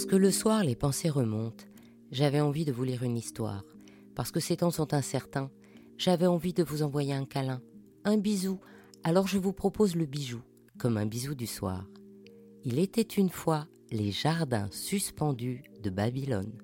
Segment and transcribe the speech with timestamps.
[0.00, 1.66] Parce que le soir, les pensées remontent,
[2.10, 3.62] j'avais envie de vous lire une histoire.
[4.14, 5.50] Parce que ces temps sont incertains,
[5.98, 7.60] j'avais envie de vous envoyer un câlin,
[8.04, 8.60] un bisou.
[9.04, 10.40] Alors je vous propose le bijou,
[10.78, 11.86] comme un bisou du soir.
[12.64, 16.56] Il était une fois les jardins suspendus de Babylone.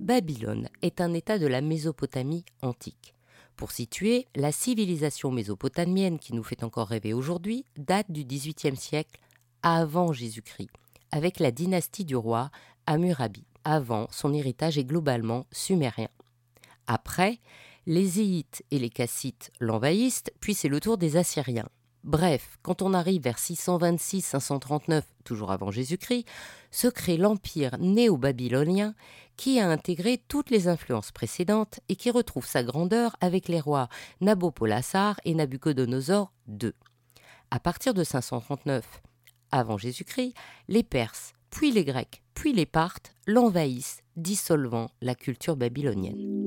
[0.00, 3.14] Babylone est un état de la Mésopotamie antique.
[3.54, 9.20] Pour situer, la civilisation mésopotamienne qui nous fait encore rêver aujourd'hui date du XVIIIe siècle
[9.62, 10.70] avant Jésus-Christ,
[11.12, 12.50] avec la dynastie du roi
[12.86, 13.44] Hammurabi.
[13.64, 16.08] Avant, son héritage est globalement sumérien.
[16.86, 17.38] Après,
[17.86, 21.68] les Éites et les Cassites l'envahissent, puis c'est le tour des Assyriens.
[22.02, 26.24] Bref, quand on arrive vers 626-539, toujours avant Jésus-Christ,
[26.70, 28.94] se crée l'empire néo-babylonien
[29.36, 33.88] qui a intégré toutes les influences précédentes et qui retrouve sa grandeur avec les rois
[34.22, 36.72] Nabopolassar et Nabucodonosor II.
[37.50, 39.02] À partir de 539
[39.52, 40.34] avant Jésus-Christ,
[40.68, 46.40] les Perses, puis les Grecs, puis les Parthes l'envahissent, dissolvant la culture babylonienne.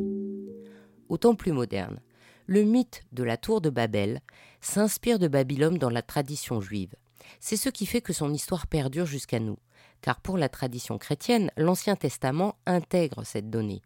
[1.10, 2.00] Au temps plus moderne,
[2.48, 4.22] le mythe de la tour de Babel
[4.62, 6.96] s'inspire de Babylone dans la tradition juive.
[7.40, 9.58] C'est ce qui fait que son histoire perdure jusqu'à nous,
[10.02, 13.82] car pour la tradition chrétienne, l'Ancien Testament intègre cette donnée.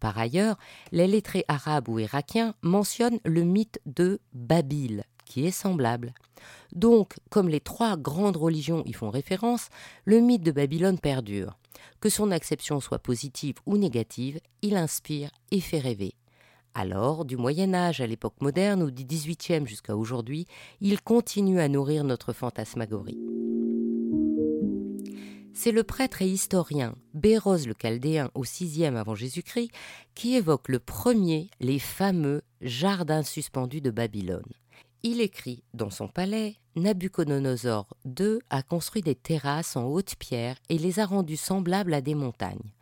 [0.00, 0.56] Par ailleurs,
[0.92, 6.14] les lettrés arabes ou irakiens mentionnent le mythe de Babil, qui est semblable.
[6.72, 9.68] Donc, comme les trois grandes religions y font référence,
[10.04, 11.58] le mythe de Babylone perdure.
[12.00, 16.14] Que son acception soit positive ou négative, il inspire et fait rêver.
[16.74, 20.46] Alors, du Moyen Âge à l'époque moderne ou du XVIIIe jusqu'à aujourd'hui,
[20.80, 23.18] il continue à nourrir notre fantasmagorie.
[25.54, 29.72] C'est le prêtre et historien Béroz le Chaldéen au VIe avant Jésus-Christ
[30.14, 34.52] qui évoque le premier les fameux jardins suspendus de Babylone.
[35.04, 40.76] Il écrit dans son palais Nabucodonosor II a construit des terrasses en haute pierre et
[40.76, 42.72] les a rendues semblables à des montagnes.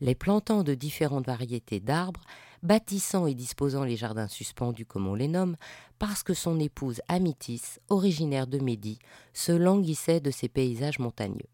[0.00, 2.22] Les plantant de différentes variétés d'arbres,
[2.62, 5.56] bâtissant et disposant les jardins suspendus comme on les nomme,
[5.98, 9.00] parce que son épouse Amitis, originaire de Médie,
[9.32, 11.48] se languissait de ces paysages montagneux.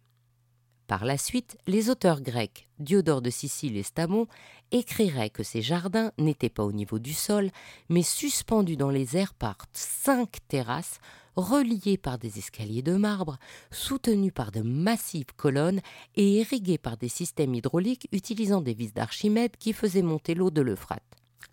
[0.90, 4.26] Par la suite, les auteurs grecs, Diodore de Sicile et Stamon,
[4.72, 7.52] écriraient que ces jardins n'étaient pas au niveau du sol,
[7.88, 10.98] mais suspendus dans les airs par cinq terrasses,
[11.36, 13.38] reliées par des escaliers de marbre,
[13.70, 15.80] soutenus par de massives colonnes
[16.16, 20.60] et irrigués par des systèmes hydrauliques utilisant des vis d'Archimède qui faisaient monter l'eau de
[20.60, 21.04] l'Euphrate.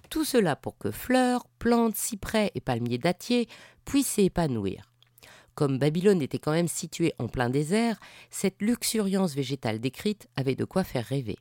[0.09, 3.47] Tout cela pour que fleurs, plantes, cyprès et palmiers dattiers
[3.85, 4.91] puissent s'épanouir.
[5.57, 10.65] Comme Babylone était quand même située en plein désert, cette luxuriance végétale décrite avait de
[10.65, 11.35] quoi faire rêver.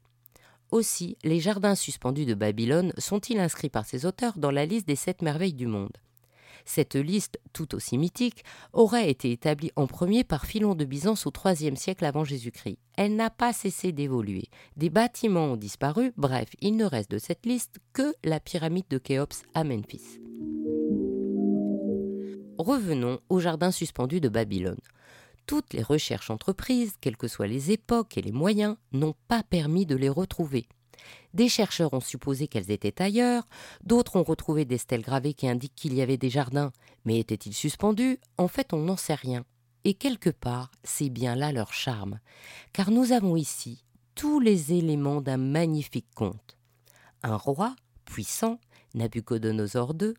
[0.71, 4.97] Aussi, les jardins suspendus de Babylone sont-ils inscrits par ses auteurs dans la liste des
[4.97, 5.93] sept merveilles du monde
[6.65, 11.33] Cette liste, tout aussi mythique, aurait été établie en premier par Philon de Byzance au
[11.45, 12.79] IIIe siècle avant Jésus-Christ.
[12.97, 14.49] Elle n'a pas cessé d'évoluer.
[14.79, 18.97] Des bâtiments ont disparu, bref, il ne reste de cette liste que la pyramide de
[18.97, 20.21] Khéops à Memphis.
[22.59, 24.81] Revenons au jardin suspendu de Babylone.
[25.47, 29.85] Toutes les recherches entreprises, quelles que soient les époques et les moyens, n'ont pas permis
[29.85, 30.67] de les retrouver.
[31.35, 33.47] Des chercheurs ont supposé qu'elles étaient ailleurs,
[33.85, 36.73] d'autres ont retrouvé des stèles gravées qui indiquent qu'il y avait des jardins,
[37.05, 38.19] mais étaient-ils suspendus?
[38.39, 39.45] En fait, on n'en sait rien.
[39.85, 42.19] Et quelque part, c'est bien là leur charme,
[42.73, 43.85] car nous avons ici
[44.15, 46.57] tous les éléments d'un magnifique conte.
[47.23, 48.59] Un roi puissant,
[48.95, 50.15] Nabucodonosor II,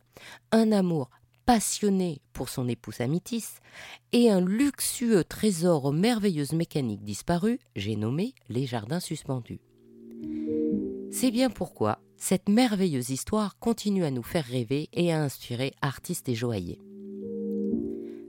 [0.52, 1.10] un amour
[1.48, 3.46] passionné pour son épouse Amitis,
[4.12, 9.62] et un luxueux trésor aux merveilleuses mécaniques disparues, j'ai nommé les jardins suspendus.
[11.10, 16.28] C'est bien pourquoi cette merveilleuse histoire continue à nous faire rêver et à inspirer artistes
[16.28, 16.82] et joailliers.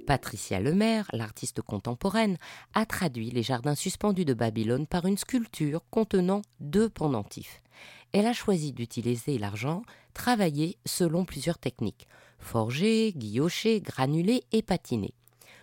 [0.07, 2.38] Patricia Lemaire, l'artiste contemporaine,
[2.74, 7.62] a traduit les jardins suspendus de Babylone par une sculpture contenant deux pendentifs.
[8.11, 9.83] Elle a choisi d'utiliser l'argent
[10.13, 12.07] travaillé selon plusieurs techniques
[12.39, 15.13] forgé, guilloché, granulé et patiné.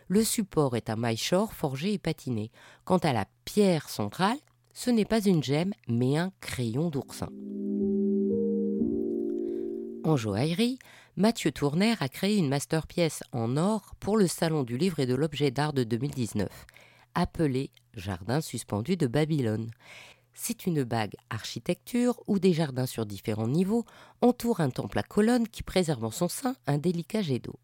[0.08, 2.50] Le support est un maillechort forgé et patiné.
[2.84, 4.38] Quant à la pierre centrale,
[4.72, 7.28] ce n'est pas une gemme, mais un crayon d'oursin.
[10.04, 10.78] En joaillerie,
[11.16, 15.14] Mathieu Tourner a créé une masterpièce en or pour le Salon du livre et de
[15.14, 16.48] l'objet d'art de 2019,
[17.14, 19.70] appelée Jardin suspendu de Babylone.
[20.38, 23.86] C'est une bague architecture où des jardins sur différents niveaux
[24.20, 27.58] entourent un temple à colonnes qui préserve en son sein un délicat jet d'eau.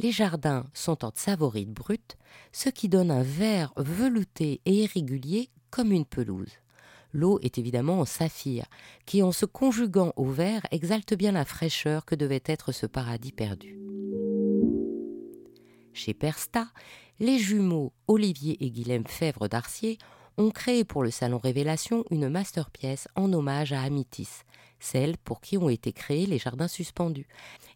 [0.00, 2.18] Les jardins sont en savorite brute,
[2.50, 6.58] ce qui donne un vert velouté et irrégulier comme une pelouse.
[7.12, 8.66] L'eau est évidemment en saphir,
[9.06, 13.32] qui en se conjuguant au vert exalte bien la fraîcheur que devait être ce paradis
[13.32, 13.78] perdu.
[15.92, 16.66] Chez Persta,
[17.20, 19.98] les jumeaux Olivier et Guilhem Fèvre d'Arcier
[20.38, 24.44] ont créé pour le Salon Révélation une masterpièce en hommage à Amitis,
[24.78, 27.26] celle pour qui ont été créés les jardins suspendus,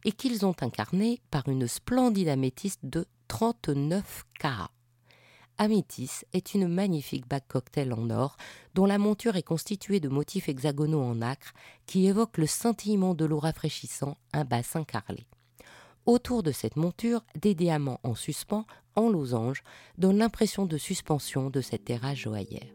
[0.05, 4.71] et qu'ils ont incarné par une splendide améthyste de 39 carats.
[5.59, 8.37] Améthyste est une magnifique bague cocktail en or
[8.75, 11.53] dont la monture est constituée de motifs hexagonaux en acre
[11.87, 15.27] qui évoquent le scintillement de l'eau rafraîchissant un bassin carrelé.
[16.05, 18.67] Autour de cette monture, des diamants en suspens,
[18.97, 19.63] en losange,
[19.99, 22.75] donnent l'impression de suspension de cette terrasse joaillère.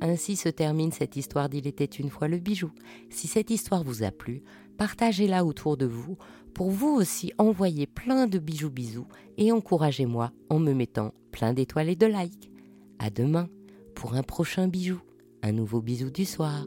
[0.00, 2.70] Ainsi se termine cette histoire d'Il était une fois le bijou.
[3.10, 4.42] Si cette histoire vous a plu,
[4.76, 6.16] partagez-la autour de vous
[6.52, 9.06] pour vous aussi envoyer plein de bijoux bisous
[9.38, 12.50] et encouragez-moi en me mettant plein d'étoiles et de likes.
[12.98, 13.48] À demain
[13.94, 15.00] pour un prochain bijou,
[15.42, 16.66] un nouveau bisou du soir.